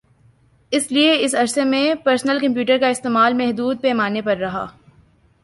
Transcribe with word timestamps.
اس 0.71 0.91
لئے 0.91 1.15
اس 1.19 1.35
عرصے 1.35 1.63
میں 1.63 1.93
پرسنل 1.95 2.39
کمپیوٹر 2.39 2.77
کا 2.77 2.87
استعمال 2.87 3.33
محدود 3.33 3.81
پیمانے 3.81 4.21
پر 4.21 4.37
رہا 4.37 4.65